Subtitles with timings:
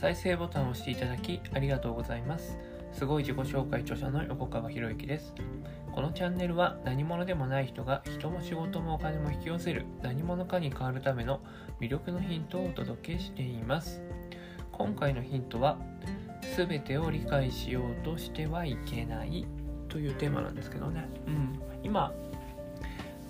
[0.00, 2.56] 再生ボタンを押していただきありがとうございます。
[2.92, 5.34] すごい自己紹介著者の横川博之です。
[5.92, 11.40] このチャンネルは何者でもない人が人も仕事もお金も引き寄せる何者かに変わるための
[11.80, 14.00] 魅力のヒントをお届けしています。
[14.70, 15.76] 今回のヒントは
[16.56, 19.48] 全てを理解しようとしてはいけない
[19.88, 22.12] というテーマなんですけどね、うん、今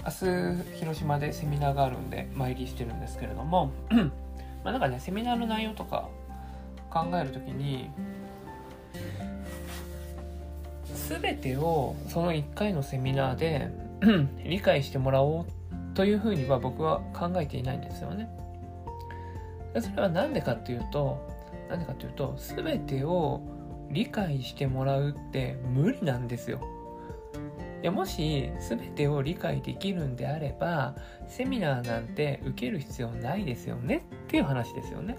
[0.05, 3.73] 明日広島でセミナーがあるんで参りしてるんですけれども
[4.63, 6.11] まあなんかねセミナーの内容とか
[7.05, 7.91] 考える時に
[11.09, 13.71] 全てをその1回のセミナーで
[14.45, 15.47] 理解してもらおう
[15.95, 18.29] というふうには僕は考えていないんですよね。
[19.81, 21.19] それは何でかっていうと
[21.69, 23.41] 何でかっていうと全てを
[23.91, 26.61] 理解してもらうって無理なんですよ。
[27.83, 30.97] いやもし全てを理解できるんであれば
[31.29, 35.17] セミナーなんて受ける必要ないですよねっていう話ですよね。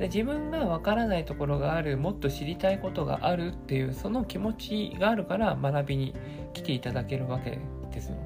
[0.00, 6.14] で自分がわからないところがあるもっと知りたいことがあるっていうその気持ちがあるから学びに
[6.54, 7.58] 来ていただけるわけ
[7.92, 8.16] ですよ。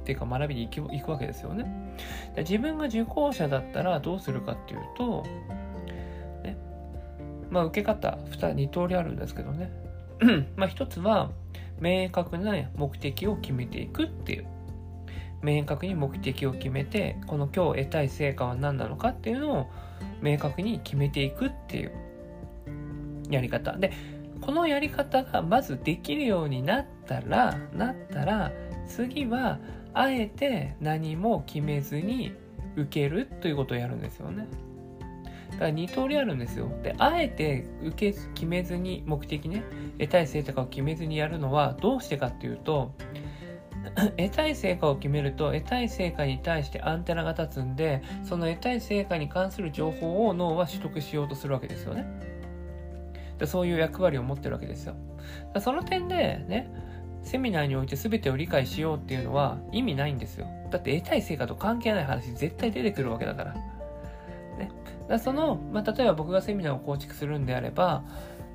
[0.00, 1.94] っていうか学びに行くわけですよね。
[2.34, 5.22] で自分が受講者だったらどうするかっていうと、
[6.42, 6.56] ね、
[7.50, 9.70] まあ受け方 2, 2通りあるんですけどね。
[10.56, 11.30] まあ一つは
[11.80, 14.46] 明確な目的を決めていくっていう。
[15.42, 19.66] 明確に目的を決めて、この今日得たい成果は何なのかっていうのを
[20.22, 21.92] 明確に決めていくっていう
[23.30, 23.76] やり方。
[23.76, 23.92] で、
[24.40, 28.52] このやり方がまずできるようになったら、なったら、
[28.86, 29.58] 次は、
[29.92, 32.32] あえて何も決めずに
[32.76, 34.46] 受けるということをやるんですよね。
[35.52, 36.70] だから2通りあるんですよ。
[36.82, 39.64] で、あえて受け決めずに、目的ね、
[39.98, 42.94] 得たい成果を決めずにやるのはどうしてかっていうと、
[44.16, 52.06] 得たい成果を決めると得たい成果に対してアンテナが立つんでその得たい成果に関する情報を脳は取得しようとするわけですよね。
[53.38, 54.94] でそういう役割を持ってるわけですよ。
[55.58, 56.70] その点でね
[57.22, 60.46] セミナーにおいて全てを理解しようっていうのは意味ないんですよ。
[60.70, 63.54] だって得たい成果と関係ない話絶対出てくるわけだから。
[63.54, 64.70] ね、
[65.08, 68.02] だその、まあ、例えば僕がセミナーを構築するんであれば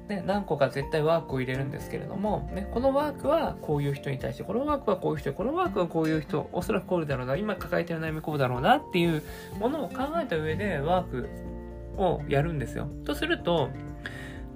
[0.08, 9.24] ね、何個か絶対ワークを入れるんですけれども、ね、このワークはこういう人に対して、このワークはこういう人、このワークはこういう人、おそらくこうだろうな、今抱えてる悩みこうだろうなっていう
[9.60, 11.30] ものを考えた上でワーク
[11.98, 12.88] をやるんですよ。
[13.04, 13.70] とすると、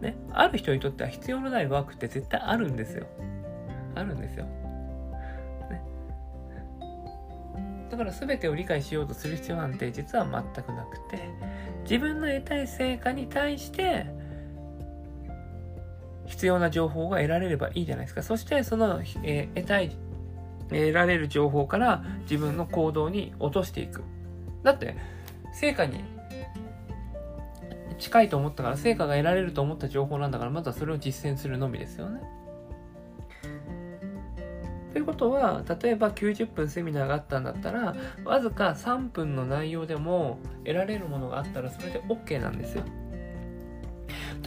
[0.01, 3.07] ね、ある人にとっては必要のないワークって絶対あるんですよ。
[3.95, 4.45] あるんですよ。
[4.45, 5.81] ね、
[7.89, 11.17] だから全てを理解しようとする必要なんて実は全くなくて、
[11.81, 14.18] 自分の得たい成果に対して、
[16.29, 18.21] 必要な情報が得られればいいじゃないですか。
[18.21, 19.97] そしてその、えー、得たい、
[20.69, 24.03] 得られる情報から自分の行動に落としていく。
[24.63, 24.95] だって、
[25.53, 26.03] 成果に
[27.97, 32.21] 近いと思ったから、成果が得られると思った情報なんだから、まずはそれを実践するのみですよね。
[34.93, 42.83] ということは、例えば90分セミナーがあったんだったら、わずか3分の内容でも得られるものがあったら、それで OK なんですよ。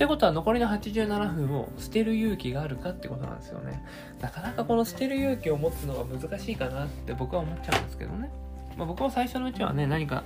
[0.02, 3.84] ということは残りの87分を捨てる勇気があるかってことなんですよね。
[4.20, 8.28] なかなかこの捨てる勇気を持つのが難しいかなって僕は思っちゃうんですけどね。
[8.76, 10.24] まあ、僕も最初のうちはね、何か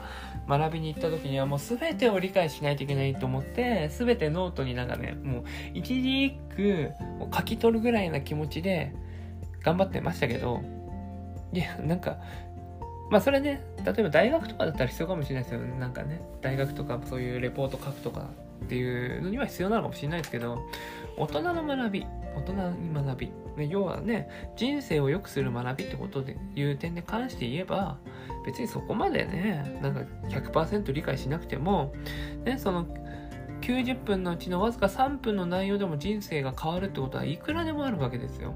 [0.48, 5.44] 学びに行った時にはもう全てを理解しないといけないと思って、全てノートになんかね、もう
[5.74, 6.92] 一字一句
[7.34, 8.94] 書き取るぐらいな気持ちで
[9.62, 10.62] 頑張ってましたけど、
[11.52, 12.16] いや、なんか、
[13.10, 15.78] まあそれね、例えば大学とかだったら必要かもしれないですよね。
[15.78, 18.30] なんかね、大学とかそういうレポート書くとか
[18.64, 20.58] っていうのには必要なのかもしれないですけど、
[21.16, 22.06] 大人の学び、
[22.36, 27.98] 大人に学び、ね、要はね、人生を良くする学びってことでいう点で関して言えば、
[28.44, 31.94] 別にそこまでね、なんか100%理解しなくても、
[32.44, 32.86] ね、その
[33.60, 38.54] 90分のうちのわずか3分の内容でも人生が変わるってことはいくらでもあるわけですよ。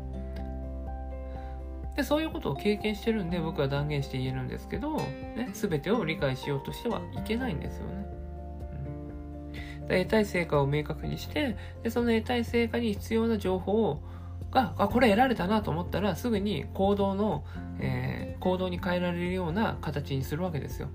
[1.97, 8.07] でそういうことを経験してるんで僕は断言して言えるんですけど、ね、全てを理解しようとしてはいけないんですよね。
[9.99, 14.01] 得たい成果を明確にして、でその得たい成果に必要な情報
[14.51, 17.45] が、あ、これ得られたなと思ったら、すぐに行動の、
[17.79, 20.89] えー、行動に変えられるような形にするわけですよ。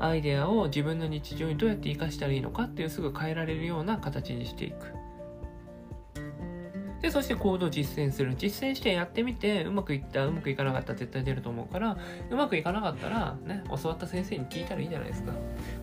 [0.00, 4.97] アイデアを自分の日常にどうやって活かしたらいいのかっていうすぐ変えられるような形にしていく。
[7.00, 8.34] で、そして行動実践する。
[8.36, 11.96] 実践してやってみて、うまくいった、うまくいかなかった絶対出ると思うから、
[12.30, 15.32] うまくいかなかったら、ね、教わった先生に聞いたらいいじゃないですか。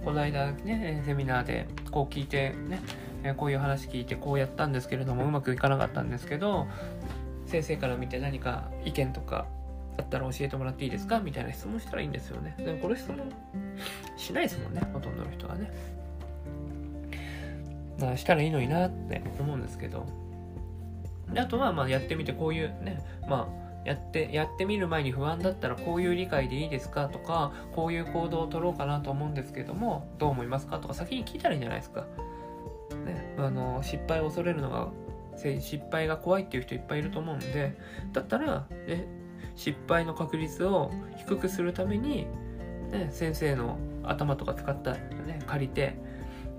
[0.03, 2.53] この間ね、セミナーでこう聞いて、
[3.23, 6.67] ね、こういう話聞いてこうやったんですけれども、うまくいかなかったんですけど、
[7.45, 9.45] 先生から見て何か意見とか
[9.95, 11.21] だったら教えてもらっていいですか？
[11.21, 12.55] みたいな質問したらいいんですよね。
[12.57, 13.19] でもこの質問
[14.17, 15.71] しないですもんね、ほとんどの人がね。
[18.17, 20.24] したらいいのになって思うんですけど。
[21.33, 32.05] であとは、まあやってみてこういうね、まあやって、やってみる前に不安だったらこういう理解でいいですかとか、こういう行動を取ろうかなと思うんですけども、どう思いますかとか先に聞いたらいいんじゃないですか。
[33.05, 34.89] ね、あの、失敗を恐れるのが、
[35.37, 37.75] 失敗が怖いっていう人いっぱいいると思うんで、
[38.13, 39.07] だったら、ね、
[39.55, 42.27] 失敗の確率を低くするために、
[42.91, 45.95] ね、先生の頭とか使った、ね、借りて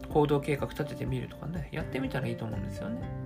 [0.09, 3.26] 行動計画立ててみるとかねやってみたらいいと思うんですよね。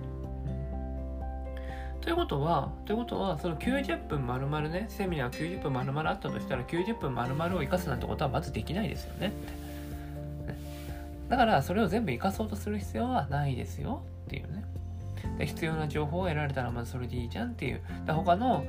[2.01, 9.31] ということは、ということは、その90分丸々ね、セミナー90分丸々あったとしたら、90分丸々を生かすなんてことはまずできないですよね。
[11.29, 14.63] だから、それを全部生かそうとする必要はないですよっていうね。
[15.37, 17.81] で必要な情報を得られたら、まずそれでいいじゃんっていう。
[18.05, 18.65] で他の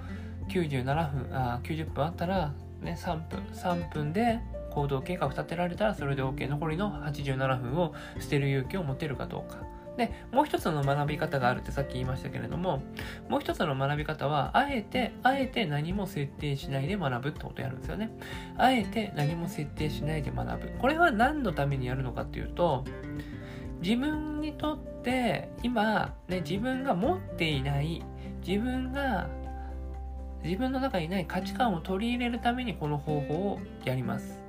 [0.48, 4.40] 97分あ90分あったら、ね、3分3分で
[4.70, 9.58] 行動計画立てられたらそれで OK 残りの87分を捨てる勇気を持てるかどうか
[9.96, 12.82] でもう一つの学び方があるってさっき言いましたけれども
[13.28, 18.10] もう一つの学び方はあえてあえて何も設定しないで学ぶってことやるんですよね
[18.56, 22.84] あえて何も設定しないで学ぶこれは何のためにやるのかっていうと
[23.82, 28.02] 自分にとって今、ね、自分が持っていない
[28.46, 29.28] 自分が
[30.44, 34.40] 自分の中にない価値観を取り入れるためにこの方法をやります。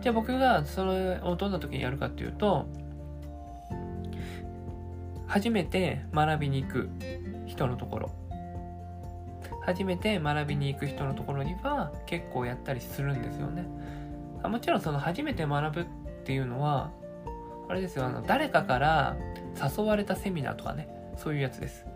[0.00, 2.66] じゃあ僕がそれをどんな時にやるかっていうと、
[5.30, 6.90] 初めて学びに行く
[7.46, 8.10] 人のところ。
[9.64, 13.64] 初めて学びに行く人のところには結構やったりするんですよね。
[14.42, 15.84] もちろんその初めて学ぶっ
[16.24, 16.90] ていうのは、
[17.68, 19.16] あれですよ、あの誰かから
[19.56, 21.86] 誘われたセミナーとかね、そういうやつです。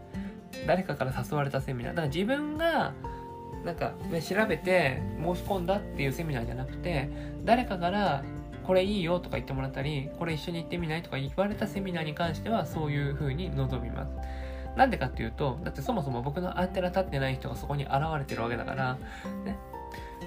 [0.68, 2.92] 誰かから誘われたセミナーだから自分が
[3.64, 7.10] なんか、ね、調べて申し込んだっていうセミナーじゃなくて
[7.44, 8.22] 誰かから
[8.66, 14.10] これいいよとか言ってもらったりこれ一緒に行ってみないとか言われたセミナーに関してはそういう風に望みます。
[14.76, 18.98] なんでかっていうとだってそもそも僕のアンテナ立ってない人がそこに現れてるわけだから
[19.44, 19.56] ね。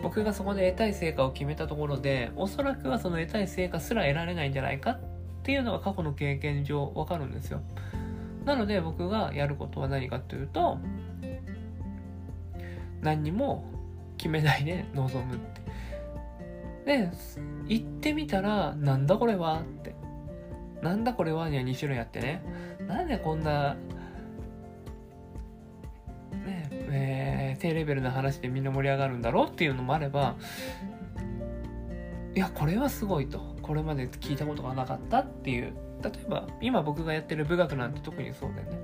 [0.04, 5.00] 僕がそこで得たい成果を決めたところでおそらくはその得たい成果すら得られないんじゃないかっ
[5.44, 7.62] ていうのが過去の経験上わかるんですよ。
[8.46, 10.78] なので僕がやることは何かというと
[13.02, 13.66] 何にも
[14.18, 15.67] 決めないで臨むって。
[16.88, 17.12] で、
[17.68, 19.96] 行ってみたら、なんだこれはって。
[20.82, 22.44] なんだこれはには2種類あってね。
[22.88, 23.76] なんでこんな、
[26.46, 30.36] ねえー、低レベルな話でみんな盛り上がるんだろうっていうのもあれば、
[32.34, 33.58] いや、これはすごいと。
[33.68, 38.80] これまで聞いたことがなかったっていう例えば今僕がやってる武学なんて特にそうだよね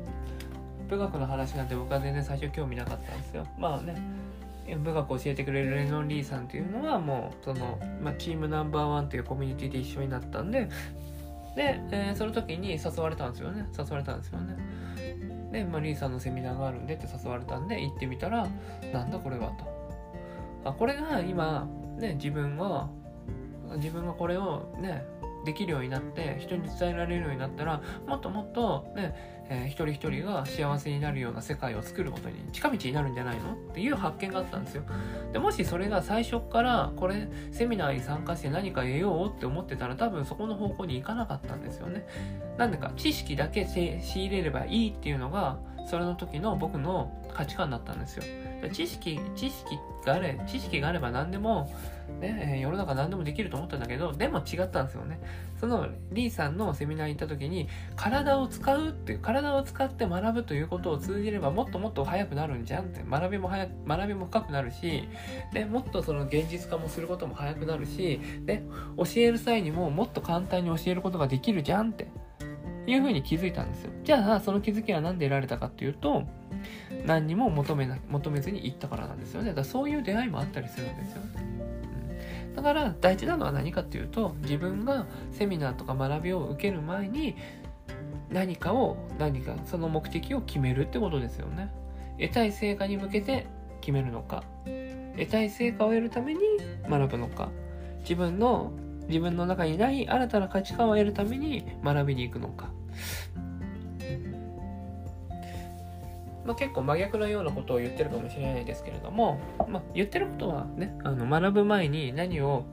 [0.90, 3.96] 武学の話なんて僕は全然最初興味なかったんですよまあね
[4.68, 10.70] 武学を教えてくれるレノン・リーさんっていうのはもうその、まあ、チームナンバーワンっていうコミュニティで一緒になったんで
[11.56, 13.68] で、えー、その時に誘われたんですよね。
[13.78, 14.58] 誘われたんですよね。
[15.52, 18.48] で、まあ、リーさんのセミナーがあるんでって誘われたんで行ってみたら
[18.92, 19.74] なんだこれはと。
[20.66, 21.68] あこれが今
[22.00, 22.90] ね自分は
[23.76, 25.06] 自分がこれをね
[25.46, 33.54] できるようになって人に伝えられるようになったらもっともっとね、えー、一人一人が幸せになるような世界を作ることに近道になるんじゃないの？
[33.54, 34.84] っていう発見があったんですよ。
[35.32, 42.06] でもしそれが最初からこれセミナーに参加して何か得ようって思ってたら多分そこの方向に行かなかったんですよね。
[42.58, 48.24] なんでか知識だけ仕入れればいいっていうのがそれの時の僕の価値観だったんですよ。
[48.70, 51.72] 知識知識があれ知識があれば何でも
[52.20, 55.20] ね、世の中何でもできると思ったんだけど、でも違ったんですよね。
[55.60, 65.08] そのリーさんのセミナーに行った時に、体を使うっていう、体を使って学ぶということを通じればもっともっと早くなるんじゃんって、学びも早く、学びも深くなるし、
[65.54, 68.64] で、もっとその現実化もすることも早くなるし、で、
[68.98, 72.08] 教える際にももっと簡単に教えることができるじゃんって、
[72.86, 73.92] いうふうに気づいたんですよ。
[74.04, 76.24] じゃあ、その気づきは何で得られたかっていうと、
[77.06, 79.50] 何にも求めな求めずに行ったからなんですよね。
[79.50, 81.54] だからそういう出会いもあったりするんですよね。
[82.56, 87.36] だから大事なのは何かっていうと自分がセミナーとか学びを受ける前に
[88.30, 91.72] 何かを何かその目的を決めるってことですよね。
[92.20, 93.48] 得たい成果に向けて
[93.82, 94.44] 決めるのか
[95.18, 96.40] 得たい成果を得るために
[96.88, 97.50] 学ぶのか
[98.02, 98.72] 自分の
[99.08, 102.72] 自分の中にない新たな価値観を得るために学びに行くのか
[106.46, 112.66] まあ、結構真逆のようなことを言ってるかもしれないですけれども、まあ、言ってることはねあの学ぶ前に何を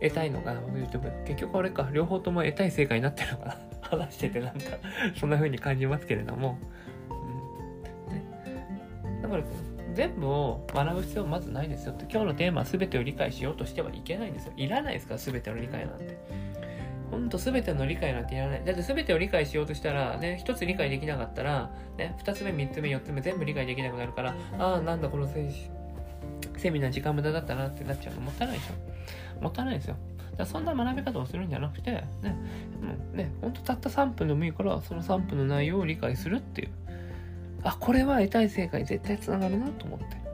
[0.00, 0.54] 得たいのか
[1.24, 4.60] 結局あれか両方とも得たい成果になってるのかな 話しててなんか
[5.18, 6.58] そんな風に感じますけれども、
[7.10, 8.14] うん。
[8.14, 8.24] ね、
[9.22, 9.42] だから
[9.94, 14.52] 全部を学ぶ必要はまずないですよって今日のテーマは全てを理解しようとしてはいけないんですよ。
[14.56, 16.18] いらないですから全ての理解なんて。
[17.14, 18.64] ほんと全ての理解なんていらない。
[18.64, 25.48] だって全てを理解しようとしたら、ね、一つ理解できなかったら、ね、二つ目、三つ目、四つ目全部理解できなくなるから、ああ、なんだこのセ
[26.56, 29.42] セミナー時間無駄だったなってなっちゃうのもったいないでしょ。
[29.42, 29.96] もったいないですよ。
[30.36, 32.04] だそんな学び方をするんじゃなくて、ね、
[32.82, 36.70] もうね、ほんとたった3分でもいいから、その3分の内容を理解するっていう。
[37.62, 40.24] あ、これは得たい正解絶対つながるなと思って。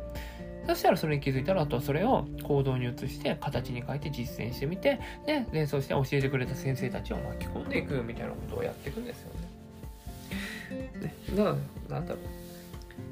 [0.71, 9.31] そしたらそれに気づいたら、あとはそれを行動に移して、形に変えて実践してみて、で、でそして教えてくれた先生たちを巻き込んでいくみたいなことをやっていくんですよ
[10.71, 10.91] ね。
[11.03, 11.57] ねだか
[11.89, 12.41] ら、なんだろう。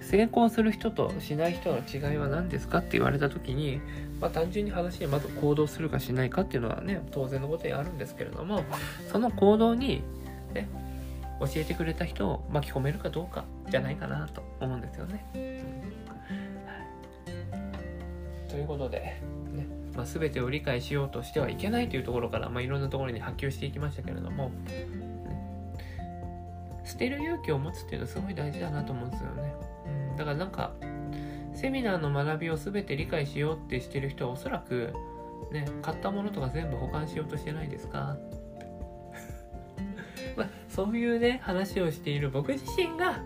[0.00, 3.80] 成功する人としない人の違いは何ですかって言われた時に、
[4.20, 8.64] まあ、単純に話でまず行動するかしないかっていうのはね当然のことにあるんですけれども
[9.10, 10.02] その行動に、
[10.54, 10.68] ね、
[11.40, 15.57] 教えてくれた人を巻き込めるかどうかじゃないかなと思うんですよね。
[18.48, 18.98] ということで、
[19.52, 24.86] ねまあ、全てを理解しようとしてはいけないというところから、まあ、いろんなところに波及していきましたけれども、ね、
[26.84, 29.54] 捨てる勇気を持つっていうのはすごい大事だなと思うんですよね。
[30.10, 30.72] うん、だからなんか
[31.54, 34.94] セミナーの学びを全て理解しようってしてる人はおそらく、
[35.52, 38.16] ね、買ったものとか全部保管しようとしてないですか？
[40.36, 43.20] まあ、そういうね話をしている僕自身が、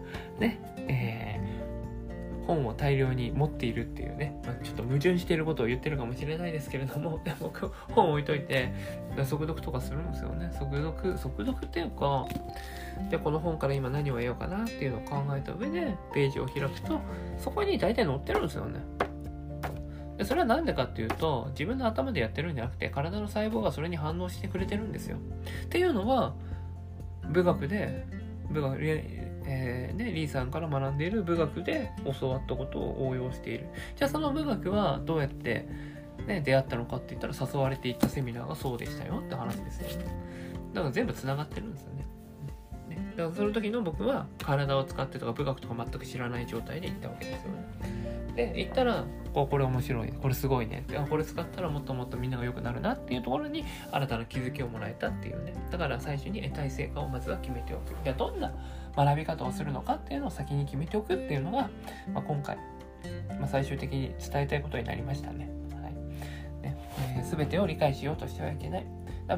[2.54, 8.72] 本を大量に持っているっていうね、まあ、ちょっと矛盾していることを言ってるかもしれないですけれども、 で僕、本置いといて、
[9.24, 10.50] 速読とかするんですよね。
[10.52, 12.26] 速読、速読っていうか、
[13.10, 17.00] で、この本から今何を得ようかなっていうのを考えた上で、ページを開くと、
[17.38, 18.80] そこに大体載ってるんですよね。
[20.18, 25.16] でそれは何でかっていうと、自分の頭でやってるんじゃなくて、体の細胞がそれに反応してくれてるんですよ。
[25.64, 26.34] っていうのは、
[27.30, 28.04] 武学で、
[28.50, 28.78] 武学、
[29.46, 33.66] えー、ね、リーさんから学んでいる武学で教わったことを応用している。
[33.96, 35.66] じゃあその武学はどうやって、
[36.26, 40.06] ね、出会ったのかって言ったら誘われていったセミナーがそうでしたよって話ですよね。
[40.72, 42.06] だから全部繋がってるんですよね。
[42.88, 48.12] ねだからその時の僕は体を使ってとか武学とか全く知らない状態で行ったわけですよね。
[48.34, 58.52] で行ったらここれ面白いこれすごいねってこれ使ったらもっともっとみんなが良くなるなっていうところに新たな気づきをもらえたっていうねだから最初に得たい成果をまずは決めておくじゃあどんな
[58.96, 61.70] 学び方をするのかっていうのを先に決めておくっていうのが、
[62.12, 62.56] まあ、今回、
[63.38, 65.50] まあ、最終的に伝えたいことになりましたね。
[65.72, 65.92] はい
[66.62, 66.76] ね
[67.16, 68.86] えー、全てを理解しようとしてはいけない。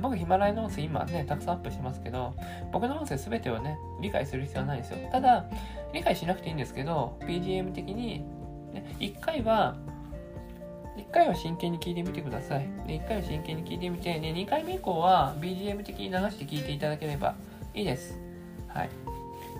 [0.01, 2.35] 僕、ヒマラヤの音声今ね、たくさんアップしてますけど、
[2.73, 4.99] 僕の音声全てをね、理解する必要はないんですよ。
[5.13, 5.45] ただ、
[5.93, 8.25] 理解しなくていいんですけど、BGM 的に、
[8.73, 9.77] ね、1回は、
[10.97, 12.69] 1回は真剣に聞いてみてください。
[12.87, 17.35] で1回は真剣に聞いてみて、ね、2回目以降は BGM 的に流して聞いていただければ
[17.75, 18.19] いいです。
[18.69, 19.14] はい。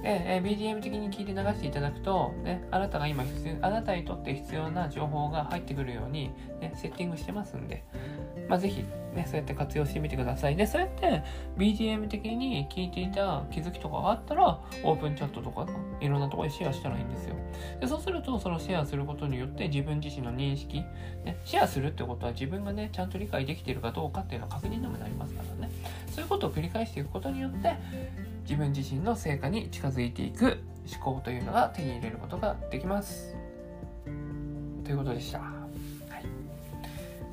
[0.05, 6.31] で、え BGM 的に聞いて流していただくと、ね、あなたが今必要、あなたにとって必要な情報が入ってくるように、
[6.61, 7.85] ね、セッティングしてますんで、
[8.49, 8.85] まあ、ぜひ、
[9.15, 10.57] ね、そうやって活用してみてください。
[10.57, 11.23] で、そうやって
[11.57, 15.67] BGM 的に聞いていた気づきとかがあったら、オープンチャットとか
[16.01, 17.37] いろんなところでシェアしたらいいんですよ。
[17.81, 20.79] で、そうすると、そのシェアすることによって自分自身の認識、
[21.25, 25.73] ね、シェアするってことは自分がね、ちゃんと理解できているかどうかっていうのは確認にもなりますからね。
[26.11, 27.75] そういうことを繰り返していくことによって、
[28.43, 30.59] 自分自身の成果に近づいていく
[30.93, 33.37] 思考というのが手に入れることができます。
[34.85, 35.54] ということでした。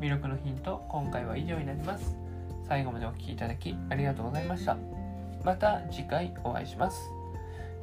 [0.00, 2.16] 魅力のヒント、今回は以上になります。
[2.68, 4.76] 最後までお聴きいただきありがとうございました。
[5.44, 7.10] また次回お会いします。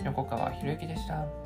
[0.04, 1.45] 横川博之でした。